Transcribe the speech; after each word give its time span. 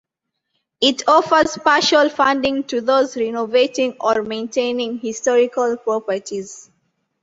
It 0.81 1.07
offers 1.07 1.59
partial 1.63 2.09
funding 2.09 2.63
to 2.69 2.81
those 2.81 3.15
renovating 3.15 3.97
or 3.99 4.23
maintaining 4.23 4.97
historical 4.97 5.77
properties. 5.77 6.71